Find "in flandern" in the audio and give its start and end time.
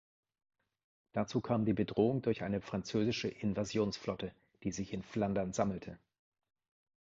4.93-5.53